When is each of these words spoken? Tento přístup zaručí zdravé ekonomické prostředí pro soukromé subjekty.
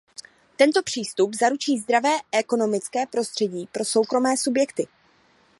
Tento 0.57 0.83
přístup 0.83 1.33
zaručí 1.33 1.77
zdravé 1.77 2.09
ekonomické 2.31 3.05
prostředí 3.05 3.69
pro 3.71 3.85
soukromé 3.85 4.37
subjekty. 4.37 4.87